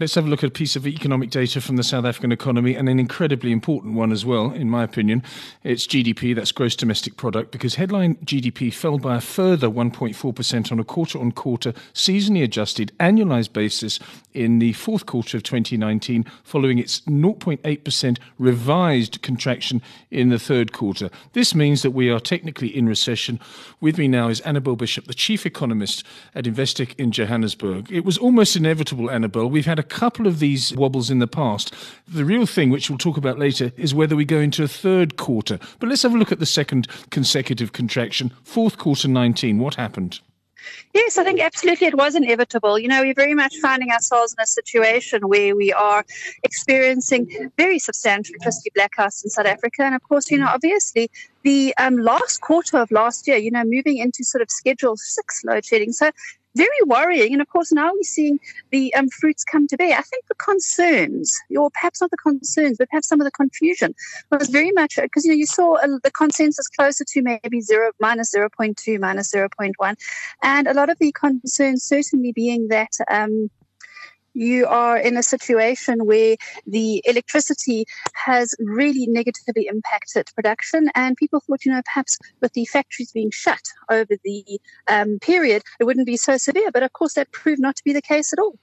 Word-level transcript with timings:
Let's 0.00 0.14
have 0.14 0.24
a 0.24 0.30
look 0.30 0.42
at 0.42 0.48
a 0.48 0.50
piece 0.50 0.76
of 0.76 0.86
economic 0.86 1.28
data 1.28 1.60
from 1.60 1.76
the 1.76 1.82
South 1.82 2.06
African 2.06 2.32
economy 2.32 2.74
and 2.74 2.88
an 2.88 2.98
incredibly 2.98 3.52
important 3.52 3.92
one 3.92 4.12
as 4.12 4.24
well, 4.24 4.50
in 4.50 4.70
my 4.70 4.82
opinion. 4.82 5.22
It's 5.62 5.86
GDP, 5.86 6.34
that's 6.34 6.52
gross 6.52 6.74
domestic 6.74 7.18
product, 7.18 7.50
because 7.50 7.74
headline 7.74 8.14
GDP 8.24 8.72
fell 8.72 8.96
by 8.96 9.16
a 9.16 9.20
further 9.20 9.68
1.4% 9.68 10.72
on 10.72 10.80
a 10.80 10.84
quarter 10.84 11.18
on 11.18 11.32
quarter, 11.32 11.74
seasonally 11.92 12.42
adjusted, 12.42 12.92
annualized 12.98 13.52
basis 13.52 14.00
in 14.32 14.58
the 14.58 14.72
fourth 14.72 15.04
quarter 15.04 15.36
of 15.36 15.42
2019, 15.42 16.24
following 16.44 16.78
its 16.78 17.00
0.8% 17.02 18.18
revised 18.38 19.20
contraction 19.20 19.82
in 20.10 20.30
the 20.30 20.38
third 20.38 20.72
quarter. 20.72 21.10
This 21.34 21.54
means 21.54 21.82
that 21.82 21.90
we 21.90 22.08
are 22.08 22.20
technically 22.20 22.74
in 22.74 22.86
recession. 22.86 23.38
With 23.82 23.98
me 23.98 24.08
now 24.08 24.28
is 24.28 24.40
Annabel 24.42 24.76
Bishop, 24.76 25.08
the 25.08 25.12
chief 25.12 25.44
economist 25.44 26.04
at 26.34 26.46
Investec 26.46 26.94
in 26.96 27.12
Johannesburg. 27.12 27.92
It 27.92 28.06
was 28.06 28.16
almost 28.16 28.56
inevitable, 28.56 29.10
Annabel. 29.10 29.50
We've 29.50 29.66
had 29.66 29.78
a 29.78 29.89
couple 29.90 30.26
of 30.26 30.38
these 30.38 30.74
wobbles 30.74 31.10
in 31.10 31.18
the 31.18 31.26
past. 31.26 31.74
The 32.08 32.24
real 32.24 32.46
thing, 32.46 32.70
which 32.70 32.88
we'll 32.88 32.98
talk 32.98 33.16
about 33.16 33.38
later, 33.38 33.72
is 33.76 33.94
whether 33.94 34.16
we 34.16 34.24
go 34.24 34.38
into 34.38 34.62
a 34.62 34.68
third 34.68 35.16
quarter. 35.16 35.58
But 35.78 35.88
let's 35.88 36.02
have 36.02 36.14
a 36.14 36.18
look 36.18 36.32
at 36.32 36.38
the 36.38 36.46
second 36.46 36.88
consecutive 37.10 37.72
contraction, 37.72 38.32
fourth 38.42 38.78
quarter 38.78 39.08
19. 39.08 39.58
What 39.58 39.74
happened? 39.74 40.20
Yes, 40.92 41.18
I 41.18 41.24
think 41.24 41.40
absolutely 41.40 41.86
it 41.86 41.96
was 41.96 42.14
inevitable. 42.14 42.78
You 42.78 42.88
know, 42.88 43.02
we're 43.02 43.14
very 43.14 43.34
much 43.34 43.56
finding 43.58 43.90
ourselves 43.90 44.34
in 44.36 44.42
a 44.42 44.46
situation 44.46 45.28
where 45.28 45.54
we 45.54 45.72
are 45.72 46.04
experiencing 46.42 47.50
very 47.56 47.78
substantial 47.78 48.34
electricity 48.34 48.70
blackouts 48.76 49.24
in 49.24 49.30
South 49.30 49.46
Africa. 49.46 49.82
And 49.82 49.94
of 49.94 50.02
course, 50.02 50.30
you 50.30 50.38
know, 50.38 50.48
obviously 50.48 51.10
the 51.42 51.74
um, 51.78 51.98
last 51.98 52.40
quarter 52.40 52.78
of 52.78 52.90
last 52.90 53.26
year, 53.26 53.36
you 53.36 53.50
know, 53.50 53.64
moving 53.64 53.98
into 53.98 54.24
sort 54.24 54.42
of 54.42 54.50
schedule 54.50 54.96
six 54.96 55.42
load 55.44 55.64
shedding. 55.64 55.92
So 55.92 56.10
very 56.54 56.68
worrying. 56.86 57.32
And 57.32 57.42
of 57.42 57.48
course, 57.48 57.72
now 57.72 57.92
we're 57.92 58.02
seeing 58.02 58.38
the 58.70 58.92
um, 58.94 59.08
fruits 59.08 59.44
come 59.44 59.66
to 59.68 59.76
bear. 59.76 59.96
I 59.96 60.02
think 60.02 60.26
the 60.28 60.34
concerns, 60.34 61.36
or 61.56 61.70
perhaps 61.70 62.00
not 62.00 62.10
the 62.10 62.16
concerns, 62.16 62.78
but 62.78 62.88
perhaps 62.88 63.08
some 63.08 63.20
of 63.20 63.24
the 63.24 63.30
confusion 63.30 63.94
was 64.30 64.48
very 64.48 64.72
much 64.72 64.96
because, 64.96 65.24
you 65.24 65.30
know, 65.30 65.36
you 65.36 65.46
saw 65.46 65.74
uh, 65.74 65.98
the 66.02 66.10
consensus 66.10 66.68
closer 66.68 67.04
to 67.04 67.22
maybe 67.22 67.60
zero, 67.60 67.92
minus 68.00 68.34
0.2, 68.34 69.00
minus 69.00 69.32
0.1. 69.32 69.96
And 70.42 70.66
a 70.66 70.74
lot 70.74 70.90
of 70.90 70.98
the 70.98 71.12
concerns 71.12 71.84
certainly 71.84 72.32
being 72.32 72.68
that. 72.68 72.92
Um, 73.08 73.50
you 74.40 74.66
are 74.66 74.96
in 74.96 75.16
a 75.16 75.22
situation 75.22 76.06
where 76.06 76.36
the 76.66 77.02
electricity 77.04 77.84
has 78.14 78.54
really 78.58 79.06
negatively 79.06 79.66
impacted 79.66 80.30
production. 80.34 80.88
And 80.94 81.16
people 81.16 81.40
thought, 81.40 81.64
you 81.64 81.72
know, 81.72 81.82
perhaps 81.84 82.18
with 82.40 82.54
the 82.54 82.64
factories 82.64 83.12
being 83.12 83.30
shut 83.30 83.62
over 83.90 84.14
the 84.24 84.60
um, 84.88 85.18
period, 85.20 85.62
it 85.78 85.84
wouldn't 85.84 86.06
be 86.06 86.16
so 86.16 86.38
severe. 86.38 86.70
But 86.72 86.82
of 86.82 86.92
course, 86.94 87.14
that 87.14 87.30
proved 87.32 87.60
not 87.60 87.76
to 87.76 87.84
be 87.84 87.92
the 87.92 88.02
case 88.02 88.32
at 88.32 88.38
all. 88.38 88.58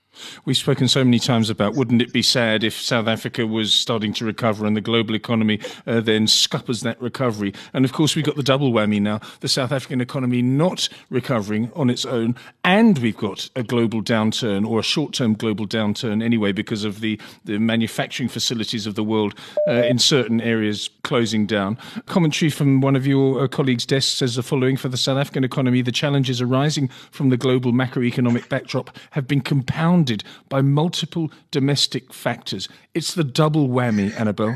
We've 0.45 0.57
spoken 0.57 0.87
so 0.87 1.03
many 1.03 1.19
times 1.19 1.49
about 1.49 1.75
wouldn't 1.75 2.01
it 2.01 2.13
be 2.13 2.21
sad 2.21 2.63
if 2.63 2.79
South 2.79 3.07
Africa 3.07 3.45
was 3.45 3.73
starting 3.73 4.13
to 4.13 4.25
recover 4.25 4.65
and 4.65 4.75
the 4.75 4.81
global 4.81 5.15
economy 5.15 5.59
uh, 5.85 6.01
then 6.01 6.27
scuppers 6.27 6.81
that 6.81 7.01
recovery. 7.01 7.53
And 7.73 7.85
of 7.85 7.93
course, 7.93 8.15
we've 8.15 8.25
got 8.25 8.35
the 8.35 8.43
double 8.43 8.71
whammy 8.71 9.01
now 9.01 9.21
the 9.39 9.47
South 9.47 9.71
African 9.71 10.01
economy 10.01 10.41
not 10.41 10.89
recovering 11.09 11.71
on 11.75 11.89
its 11.89 12.05
own, 12.05 12.35
and 12.63 12.97
we've 12.99 13.17
got 13.17 13.49
a 13.55 13.63
global 13.63 14.01
downturn 14.01 14.67
or 14.67 14.79
a 14.79 14.83
short 14.83 15.13
term 15.13 15.33
global 15.33 15.67
downturn 15.67 16.23
anyway 16.23 16.51
because 16.51 16.83
of 16.83 17.01
the, 17.01 17.19
the 17.45 17.57
manufacturing 17.57 18.29
facilities 18.29 18.87
of 18.87 18.95
the 18.95 19.03
world 19.03 19.35
uh, 19.67 19.71
in 19.71 19.99
certain 19.99 20.41
areas 20.41 20.89
closing 21.03 21.45
down. 21.45 21.77
Commentary 22.05 22.49
from 22.49 22.81
one 22.81 22.95
of 22.95 23.05
your 23.05 23.43
uh, 23.43 23.47
colleagues' 23.47 23.85
desks 23.85 24.13
says 24.13 24.35
the 24.35 24.43
following 24.43 24.77
for 24.77 24.89
the 24.89 24.97
South 24.97 25.17
African 25.17 25.43
economy 25.43 25.81
the 25.81 25.91
challenges 25.91 26.41
arising 26.41 26.87
from 27.11 27.29
the 27.29 27.37
global 27.37 27.71
macroeconomic 27.71 28.49
backdrop 28.49 28.95
have 29.11 29.27
been 29.27 29.41
compounded 29.41 30.06
compounded 30.07 30.23
by 30.49 30.61
multiple 30.61 31.31
domestic 31.51 32.13
factors. 32.13 32.69
It's 32.93 33.13
the 33.13 33.23
double 33.23 33.67
whammy, 33.69 34.17
Annabel. 34.19 34.55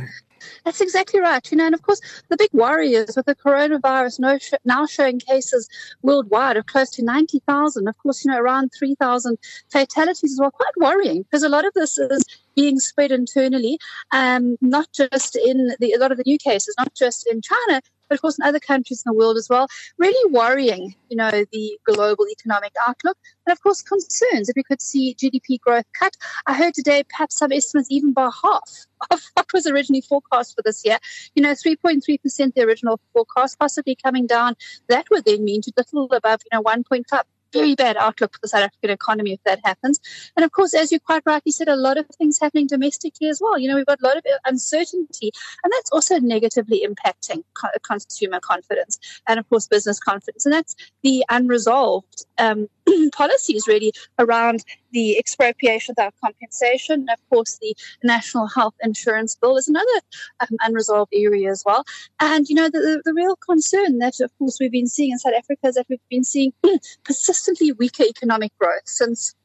That's 0.65 0.81
exactly 0.81 1.19
right. 1.19 1.51
You 1.51 1.57
know, 1.57 1.65
and 1.65 1.75
of 1.75 1.83
course, 1.83 2.01
the 2.29 2.37
big 2.37 2.49
worry 2.51 2.93
is 2.93 3.15
with 3.15 3.27
the 3.27 3.35
coronavirus 3.35 4.39
now 4.65 4.85
showing 4.87 5.19
cases 5.19 5.69
worldwide 6.01 6.57
of 6.57 6.65
close 6.65 6.89
to 6.91 7.03
90,000. 7.03 7.87
Of 7.87 7.97
course, 7.99 8.25
you 8.25 8.31
know, 8.31 8.39
around 8.39 8.71
3,000 8.77 9.37
fatalities 9.69 10.33
as 10.33 10.39
well. 10.39 10.51
Quite 10.51 10.77
worrying 10.77 11.23
because 11.23 11.43
a 11.43 11.49
lot 11.49 11.65
of 11.65 11.73
this 11.73 11.97
is 11.97 12.23
being 12.55 12.79
spread 12.79 13.11
internally, 13.11 13.77
um, 14.11 14.57
not 14.61 14.87
just 14.93 15.35
in 15.35 15.73
the, 15.79 15.93
a 15.93 15.99
lot 15.99 16.11
of 16.11 16.17
the 16.17 16.23
new 16.25 16.39
cases, 16.39 16.73
not 16.77 16.93
just 16.95 17.27
in 17.27 17.41
China, 17.41 17.81
but 18.11 18.15
of 18.15 18.21
course 18.21 18.37
in 18.37 18.45
other 18.45 18.59
countries 18.59 19.01
in 19.05 19.09
the 19.09 19.17
world 19.17 19.37
as 19.37 19.47
well. 19.49 19.67
Really 19.97 20.31
worrying, 20.33 20.93
you 21.07 21.15
know, 21.15 21.31
the 21.31 21.79
global 21.85 22.27
economic 22.29 22.73
outlook. 22.85 23.17
And 23.45 23.53
of 23.53 23.63
course, 23.63 23.81
concerns 23.81 24.49
if 24.49 24.55
we 24.57 24.63
could 24.63 24.81
see 24.81 25.15
GDP 25.15 25.61
growth 25.61 25.85
cut. 25.97 26.17
I 26.45 26.53
heard 26.53 26.73
today 26.73 27.03
perhaps 27.07 27.37
some 27.37 27.53
estimates 27.53 27.87
even 27.89 28.11
by 28.11 28.29
half 28.43 28.85
of 29.11 29.21
what 29.35 29.53
was 29.53 29.65
originally 29.65 30.01
forecast 30.01 30.55
for 30.57 30.61
this 30.61 30.83
year. 30.83 30.97
You 31.35 31.43
know, 31.43 31.51
3.3% 31.51 32.53
the 32.53 32.61
original 32.63 32.99
forecast, 33.13 33.57
possibly 33.57 33.95
coming 33.95 34.27
down. 34.27 34.55
That 34.89 35.09
would 35.09 35.23
then 35.23 35.45
mean 35.45 35.61
to 35.61 35.71
little 35.77 36.11
above, 36.11 36.41
you 36.51 36.57
know, 36.57 36.63
1.5 36.63 37.03
very 37.53 37.75
bad 37.75 37.97
outlook 37.97 38.33
for 38.33 38.39
the 38.41 38.47
South 38.47 38.63
African 38.63 38.89
economy 38.89 39.33
if 39.33 39.43
that 39.43 39.59
happens. 39.63 39.99
And 40.35 40.43
of 40.43 40.51
course, 40.51 40.73
as 40.73 40.91
you 40.91 40.99
quite 40.99 41.23
rightly 41.25 41.51
said, 41.51 41.67
a 41.67 41.75
lot 41.75 41.97
of 41.97 42.05
things 42.17 42.39
happening 42.39 42.67
domestically 42.67 43.27
as 43.27 43.39
well. 43.41 43.57
You 43.57 43.67
know, 43.67 43.75
we've 43.75 43.85
got 43.85 44.01
a 44.01 44.05
lot 44.05 44.17
of 44.17 44.23
uncertainty, 44.45 45.31
and 45.63 45.73
that's 45.73 45.91
also 45.91 46.19
negatively 46.19 46.85
impacting 46.87 47.43
consumer 47.83 48.39
confidence 48.39 48.99
and, 49.27 49.39
of 49.39 49.47
course, 49.49 49.67
business 49.67 49.99
confidence. 49.99 50.45
And 50.45 50.53
that's 50.53 50.75
the 51.03 51.23
unresolved 51.29 52.25
um, 52.37 52.67
policies 53.13 53.67
really 53.67 53.93
around 54.19 54.63
the 54.91 55.17
expropriation 55.17 55.93
without 55.93 56.13
compensation. 56.23 57.01
And 57.01 57.09
of 57.09 57.29
course, 57.29 57.57
the 57.61 57.75
national 58.03 58.47
health 58.47 58.75
insurance 58.81 59.35
bill 59.35 59.57
is 59.57 59.67
another 59.67 60.01
um, 60.39 60.57
unresolved 60.61 61.13
area 61.13 61.51
as 61.51 61.63
well. 61.65 61.83
And, 62.19 62.47
you 62.47 62.55
know, 62.55 62.69
the, 62.69 62.79
the, 62.79 63.01
the, 63.05 63.13
real 63.13 63.35
concern 63.35 63.99
that, 63.99 64.19
of 64.19 64.31
course, 64.37 64.57
we've 64.59 64.71
been 64.71 64.87
seeing 64.87 65.11
in 65.11 65.19
South 65.19 65.33
Africa 65.37 65.67
is 65.67 65.75
that 65.75 65.85
we've 65.89 65.99
been 66.09 66.23
seeing 66.23 66.53
persistently 67.03 67.71
weaker 67.73 68.03
economic 68.03 68.51
growth 68.57 68.81
since 68.85 69.35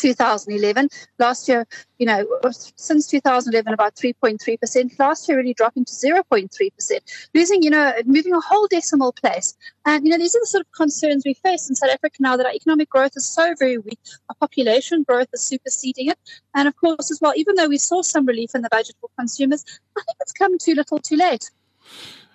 2011. 0.00 0.88
Last 1.18 1.48
year, 1.48 1.66
you 1.98 2.06
know, 2.06 2.26
since 2.76 3.06
2011, 3.06 3.72
about 3.72 3.94
3.3%. 3.94 4.98
Last 4.98 5.28
year, 5.28 5.38
really 5.38 5.54
dropping 5.54 5.84
to 5.84 5.92
0.3%, 5.92 7.28
losing, 7.34 7.62
you 7.62 7.70
know, 7.70 7.92
moving 8.06 8.32
a 8.32 8.40
whole 8.40 8.66
decimal 8.68 9.12
place. 9.12 9.54
And, 9.84 10.04
you 10.04 10.10
know, 10.10 10.18
these 10.18 10.34
are 10.34 10.40
the 10.40 10.46
sort 10.46 10.64
of 10.66 10.72
concerns 10.72 11.22
we 11.24 11.34
face 11.34 11.68
in 11.68 11.74
South 11.74 11.90
Africa 11.90 12.16
now 12.20 12.36
that 12.36 12.46
our 12.46 12.52
economic 12.52 12.88
growth 12.88 13.12
is 13.16 13.26
so 13.26 13.54
very 13.58 13.78
weak. 13.78 13.98
Our 14.28 14.36
population 14.40 15.02
growth 15.02 15.28
is 15.32 15.42
superseding 15.42 16.08
it. 16.08 16.18
And 16.54 16.66
of 16.66 16.76
course, 16.76 17.10
as 17.10 17.20
well, 17.20 17.32
even 17.36 17.54
though 17.56 17.68
we 17.68 17.78
saw 17.78 18.02
some 18.02 18.26
relief 18.26 18.54
in 18.54 18.62
the 18.62 18.68
budget 18.70 18.96
for 19.00 19.10
consumers, 19.18 19.64
I 19.96 20.02
think 20.02 20.16
it's 20.20 20.32
come 20.32 20.58
too 20.58 20.74
little 20.74 20.98
too 20.98 21.16
late. 21.16 21.50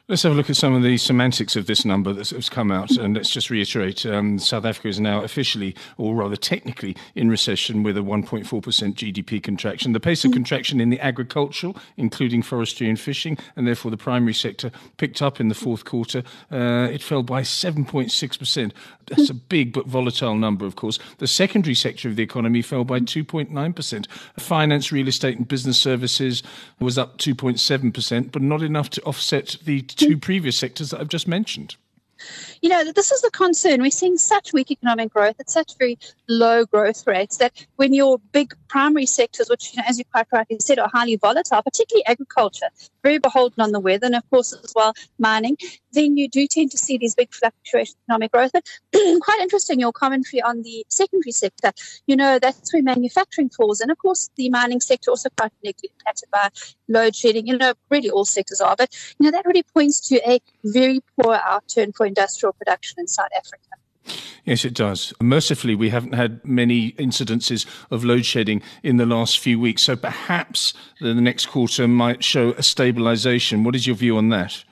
Let's 0.07 0.21
have 0.21 0.33
a 0.33 0.35
look 0.35 0.51
at 0.51 0.55
some 0.55 0.75
of 0.75 0.83
the 0.83 0.97
semantics 0.97 1.55
of 1.55 1.65
this 1.65 1.83
number 1.83 2.13
that 2.13 2.29
has 2.29 2.47
come 2.47 2.71
out. 2.71 2.91
And 2.91 3.15
let's 3.15 3.31
just 3.31 3.49
reiterate 3.49 4.05
um, 4.05 4.37
South 4.37 4.63
Africa 4.63 4.87
is 4.87 4.99
now 4.99 5.23
officially, 5.23 5.75
or 5.97 6.13
rather 6.13 6.35
technically, 6.35 6.95
in 7.15 7.27
recession 7.27 7.81
with 7.81 7.97
a 7.97 8.01
1.4% 8.01 8.45
GDP 8.45 9.41
contraction. 9.41 9.93
The 9.93 9.99
pace 9.99 10.23
of 10.23 10.31
contraction 10.31 10.79
in 10.79 10.91
the 10.91 10.99
agricultural, 10.99 11.75
including 11.97 12.43
forestry 12.43 12.87
and 12.87 12.99
fishing, 12.99 13.35
and 13.55 13.65
therefore 13.65 13.89
the 13.89 13.97
primary 13.97 14.35
sector, 14.35 14.69
picked 14.97 15.23
up 15.23 15.39
in 15.39 15.47
the 15.47 15.55
fourth 15.55 15.85
quarter. 15.85 16.21
Uh, 16.51 16.87
it 16.91 17.01
fell 17.01 17.23
by 17.23 17.41
7.6%. 17.41 18.73
That's 19.07 19.29
a 19.31 19.35
big 19.35 19.73
but 19.73 19.87
volatile 19.87 20.35
number, 20.35 20.67
of 20.67 20.75
course. 20.75 20.99
The 21.17 21.27
secondary 21.27 21.75
sector 21.75 22.09
of 22.09 22.15
the 22.15 22.23
economy 22.23 22.61
fell 22.61 22.83
by 22.83 22.99
2.9%. 22.99 24.07
Finance, 24.37 24.91
real 24.91 25.07
estate, 25.07 25.37
and 25.37 25.47
business 25.47 25.79
services 25.79 26.43
was 26.79 26.99
up 26.99 27.17
2.7%, 27.17 28.31
but 28.31 28.43
not 28.43 28.61
enough 28.61 28.91
to 28.91 29.01
offset 29.01 29.57
the 29.63 29.81
two 29.95 30.09
mm-hmm. 30.11 30.19
previous 30.19 30.57
sectors 30.57 30.91
that 30.91 30.99
I've 30.99 31.09
just 31.09 31.27
mentioned. 31.27 31.75
You 32.61 32.69
know, 32.69 32.91
this 32.91 33.11
is 33.11 33.21
the 33.21 33.29
concern. 33.29 33.81
We're 33.81 33.91
seeing 33.91 34.17
such 34.17 34.53
weak 34.53 34.71
economic 34.71 35.11
growth 35.11 35.35
at 35.39 35.49
such 35.49 35.77
very 35.77 35.99
low 36.27 36.65
growth 36.65 37.05
rates 37.05 37.37
that 37.37 37.65
when 37.75 37.93
your 37.93 38.19
big 38.31 38.53
primary 38.67 39.05
sectors, 39.05 39.49
which, 39.49 39.73
you 39.73 39.81
know, 39.81 39.87
as 39.87 39.97
you 39.99 40.05
quite 40.05 40.27
rightly 40.31 40.57
said, 40.59 40.79
are 40.79 40.89
highly 40.91 41.17
volatile, 41.17 41.61
particularly 41.61 42.05
agriculture, 42.05 42.67
very 43.03 43.17
beholden 43.17 43.61
on 43.61 43.71
the 43.71 43.79
weather, 43.79 44.05
and 44.05 44.15
of 44.15 44.29
course, 44.29 44.53
as 44.53 44.73
well, 44.75 44.93
mining, 45.19 45.57
then 45.91 46.17
you 46.17 46.29
do 46.29 46.47
tend 46.47 46.71
to 46.71 46.77
see 46.77 46.97
these 46.97 47.15
big 47.15 47.33
fluctuations 47.33 47.95
in 47.95 48.13
economic 48.13 48.31
growth. 48.31 48.51
But 48.53 48.65
quite 49.21 49.39
interesting, 49.41 49.79
your 49.79 49.91
commentary 49.91 50.41
on 50.41 50.61
the 50.61 50.85
secondary 50.89 51.31
sector. 51.31 51.71
You 52.07 52.15
know, 52.15 52.39
that's 52.39 52.73
where 52.73 52.83
manufacturing 52.83 53.49
falls. 53.49 53.81
And 53.81 53.91
of 53.91 53.97
course, 53.97 54.29
the 54.35 54.49
mining 54.49 54.81
sector 54.81 55.11
also 55.11 55.29
quite 55.37 55.51
negatively 55.63 55.91
impacted 55.99 56.29
by 56.31 56.49
load 56.87 57.15
shedding. 57.15 57.47
You 57.47 57.57
know, 57.57 57.73
really 57.89 58.09
all 58.09 58.25
sectors 58.25 58.61
are. 58.61 58.75
But, 58.75 58.95
you 59.19 59.25
know, 59.25 59.31
that 59.31 59.45
really 59.45 59.63
points 59.63 59.99
to 60.09 60.15
a 60.29 60.39
very 60.63 61.01
poor 61.19 61.37
outturn 61.37 61.95
for 61.95 62.05
industrial 62.05 62.53
production 62.53 62.99
in 62.99 63.07
South 63.07 63.29
Africa. 63.37 63.67
Yes, 64.43 64.63
it 64.63 64.75
does. 64.75 65.11
Mercifully, 65.19 65.73
we 65.73 65.89
haven't 65.89 66.13
had 66.13 66.45
many 66.45 66.91
incidences 66.93 67.65
of 67.89 68.03
load 68.03 68.25
shedding 68.25 68.61
in 68.83 68.97
the 68.97 69.05
last 69.05 69.39
few 69.39 69.59
weeks. 69.59 69.83
So 69.83 69.95
perhaps 69.95 70.73
the 71.01 71.15
next 71.15 71.47
quarter 71.47 71.87
might 71.87 72.23
show 72.23 72.51
a 72.51 72.61
stabilization. 72.61 73.63
What 73.63 73.75
is 73.75 73.87
your 73.87 73.95
view 73.95 74.17
on 74.17 74.29
that? 74.29 74.63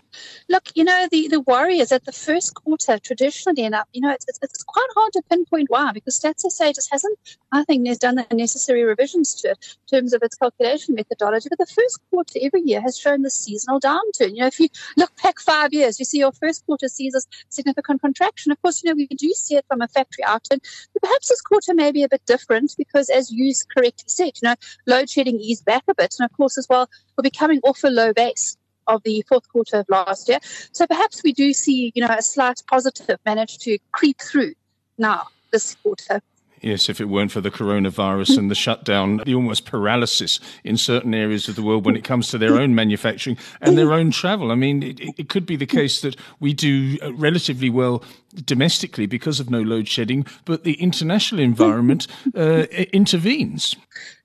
Look, 0.49 0.69
you 0.75 0.83
know, 0.83 1.07
the, 1.11 1.27
the 1.27 1.41
worry 1.41 1.79
is 1.79 1.89
that 1.89 2.05
the 2.05 2.11
first 2.11 2.55
quarter, 2.55 2.99
traditionally 2.99 3.63
enough, 3.63 3.87
you 3.93 4.01
know, 4.01 4.11
it's, 4.11 4.25
it's, 4.27 4.39
it's 4.41 4.63
quite 4.63 4.87
hard 4.95 5.13
to 5.13 5.21
pinpoint 5.29 5.69
why 5.69 5.91
because 5.91 6.19
Stats 6.19 6.49
SA 6.49 6.71
just 6.73 6.91
hasn't, 6.91 7.17
I 7.51 7.63
think, 7.63 7.87
done 7.99 8.15
the 8.15 8.25
necessary 8.31 8.83
revisions 8.83 9.35
to 9.41 9.49
it 9.51 9.77
in 9.91 9.97
terms 9.99 10.13
of 10.13 10.21
its 10.23 10.35
calculation 10.35 10.95
methodology. 10.95 11.49
But 11.49 11.59
the 11.59 11.73
first 11.73 11.99
quarter 12.09 12.39
every 12.41 12.61
year 12.61 12.81
has 12.81 12.97
shown 12.97 13.21
the 13.21 13.29
seasonal 13.29 13.79
downturn. 13.79 14.35
You 14.35 14.41
know, 14.41 14.47
if 14.47 14.59
you 14.59 14.69
look 14.97 15.11
back 15.21 15.39
five 15.39 15.73
years, 15.73 15.99
you 15.99 16.05
see 16.05 16.19
your 16.19 16.31
first 16.31 16.65
quarter 16.65 16.87
sees 16.87 17.15
a 17.15 17.21
significant 17.49 18.01
contraction. 18.01 18.51
Of 18.51 18.61
course, 18.61 18.83
you 18.83 18.89
know, 18.89 18.95
we 18.95 19.07
do 19.07 19.29
see 19.29 19.55
it 19.55 19.65
from 19.67 19.81
a 19.81 19.87
factory 19.87 20.23
outturn, 20.25 20.59
but 20.93 21.01
perhaps 21.01 21.29
this 21.29 21.41
quarter 21.41 21.73
may 21.73 21.91
be 21.91 22.03
a 22.03 22.09
bit 22.09 22.25
different 22.25 22.75
because, 22.77 23.09
as 23.09 23.31
you 23.31 23.53
correctly 23.75 24.05
said, 24.07 24.31
you 24.41 24.49
know, 24.49 24.55
load 24.87 25.09
shedding 25.09 25.39
eased 25.39 25.65
back 25.65 25.83
a 25.87 25.95
bit. 25.95 26.15
And 26.19 26.25
of 26.25 26.35
course, 26.35 26.57
as 26.57 26.67
well, 26.69 26.89
we're 27.17 27.23
becoming 27.23 27.59
off 27.63 27.83
a 27.83 27.89
low 27.89 28.13
base 28.13 28.57
of 28.87 29.03
the 29.03 29.23
fourth 29.27 29.47
quarter 29.49 29.77
of 29.77 29.85
last 29.89 30.29
year. 30.29 30.39
So 30.71 30.87
perhaps 30.87 31.23
we 31.23 31.33
do 31.33 31.53
see, 31.53 31.91
you 31.95 32.05
know, 32.05 32.13
a 32.13 32.21
slight 32.21 32.61
positive 32.69 33.19
manage 33.25 33.57
to 33.59 33.77
creep 33.91 34.21
through 34.21 34.53
now 34.97 35.27
this 35.51 35.75
quarter. 35.75 36.21
Yes, 36.63 36.87
if 36.87 37.01
it 37.01 37.09
weren't 37.09 37.31
for 37.31 37.41
the 37.41 37.51
coronavirus 37.51 38.37
and 38.37 38.49
the 38.49 38.55
shutdown, 38.55 39.17
the 39.17 39.35
almost 39.35 39.65
paralysis 39.65 40.39
in 40.63 40.77
certain 40.77 41.13
areas 41.13 41.49
of 41.49 41.57
the 41.57 41.61
world 41.61 41.85
when 41.85 41.97
it 41.97 42.05
comes 42.05 42.29
to 42.29 42.37
their 42.37 42.57
own 42.57 42.73
manufacturing 42.73 43.37
and 43.59 43.77
their 43.77 43.91
own 43.91 44.11
travel. 44.11 44.49
I 44.49 44.55
mean, 44.55 44.81
it, 44.81 44.99
it 45.17 45.27
could 45.27 45.45
be 45.45 45.57
the 45.57 45.65
case 45.65 45.99
that 46.01 46.15
we 46.39 46.53
do 46.53 46.97
uh, 47.01 47.13
relatively 47.15 47.69
well 47.69 48.01
domestically 48.45 49.05
because 49.05 49.39
of 49.39 49.49
no 49.49 49.61
load 49.61 49.87
shedding, 49.87 50.25
but 50.45 50.63
the 50.63 50.73
international 50.73 51.41
environment 51.41 52.07
uh, 52.35 52.65
intervenes. 52.93 53.75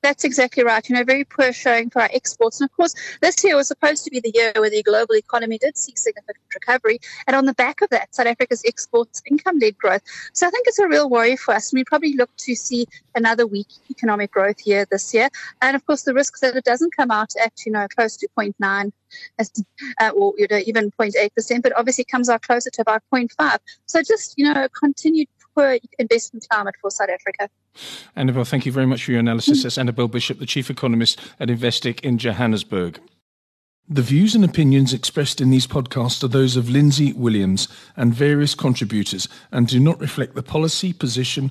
That's 0.03 0.25
exactly 0.25 0.63
right. 0.63 0.89
You 0.89 0.95
know, 0.95 1.05
very 1.05 1.25
poor 1.25 1.53
showing 1.53 1.91
for 1.91 2.03
our 2.03 2.11
exports. 2.13 2.61
And 2.61 2.71
of 2.71 2.77
course, 2.77 2.95
this 3.21 3.43
year 3.43 3.57
was 3.57 3.69
supposed 3.69 4.05
to 4.05 4.11
be 4.11 4.21
the 4.21 4.31
year 4.33 4.53
where 4.57 4.71
the 4.71 4.83
global 4.83 5.17
economy 5.17 5.59
did 5.59 5.77
see 5.77 5.93
significant 5.97 6.39
recovery. 6.55 7.01
And 7.27 7.35
on 7.35 7.47
the 7.47 7.55
back 7.55 7.81
of 7.83 7.91
that, 7.91 8.15
South 8.15 8.27
Africa's 8.27 8.63
exports 8.65 9.21
income 9.29 9.59
led 9.59 9.77
growth. 9.77 10.03
So 10.33 10.47
I 10.47 10.51
think 10.51 10.67
it's 10.69 10.79
a 10.79 10.87
real 10.87 11.11
worry 11.11 11.37
for 11.37 11.53
us. 11.53 11.73
And 11.73 11.79
we 11.79 11.85
probably 11.85 12.15
look 12.15 12.31
to 12.39 12.55
see 12.55 12.87
another 13.15 13.47
weak 13.47 13.69
economic 13.91 14.31
growth 14.31 14.67
year 14.67 14.87
this 14.91 15.13
year. 15.13 15.29
And 15.61 15.75
of 15.75 15.85
course, 15.85 16.03
the 16.03 16.15
risk 16.15 16.39
that 16.41 16.57
it 16.57 16.65
doesn't 16.65 16.97
come 16.97 17.11
out 17.11 17.33
at, 17.43 17.53
you 17.67 17.73
know, 17.73 17.87
close 17.89 18.17
to 18.19 18.29
0.9 18.39 18.55
as, 18.85 18.93
uh, 19.39 20.11
or 20.11 20.35
you 20.37 20.47
know, 20.51 20.61
even 20.67 20.91
0.8%, 20.93 21.63
but 21.63 21.77
obviously 21.77 22.05
comes 22.05 22.29
out 22.29 22.43
closer 22.43 22.71
to 22.71 22.83
about 22.83 23.03
0.5. 23.13 23.59
So 23.87 24.03
just, 24.03 24.35
you 24.37 24.53
know, 24.53 24.69
continued 24.79 25.29
poor 25.55 25.79
investment 25.99 26.47
climate 26.51 26.75
for 26.81 26.91
South 26.91 27.11
Africa. 27.11 27.49
Annabel, 28.17 28.45
thank 28.45 28.67
you 28.67 28.73
very 28.73 28.87
much 28.87 29.05
for 29.05 29.13
your 29.13 29.21
analysis. 29.21 29.63
That's 29.63 29.79
Annabel 29.79 30.09
Bishop, 30.09 30.39
the 30.39 30.47
Chief 30.47 30.71
Economist 30.71 31.21
at 31.39 31.49
Investec 31.49 32.01
in 32.01 32.19
Johannesburg. 32.19 33.01
The 33.91 34.03
views 34.03 34.35
and 34.35 34.45
opinions 34.45 34.93
expressed 34.93 35.41
in 35.41 35.49
these 35.49 35.67
podcasts 35.67 36.23
are 36.23 36.29
those 36.29 36.57
of 36.57 36.69
Lindsay 36.69 37.15
Williams 37.15 37.69
and 37.97 38.13
various 38.13 38.55
contributors 38.55 39.29
and 39.51 39.67
do 39.67 39.81
not 39.81 39.99
reflect 39.99 40.35
the 40.35 40.43
policy, 40.43 40.93
position, 40.93 41.51